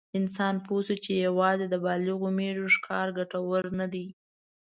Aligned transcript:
انسان 0.19 0.55
پوه 0.65 0.81
شو 0.87 0.95
چې 1.03 1.11
یواځې 1.25 1.65
د 1.69 1.75
بالغو 1.85 2.29
مېږو 2.37 2.67
ښکار 2.75 3.07
ګټور 3.17 3.63
نه 3.79 3.87
دی. 3.93 4.07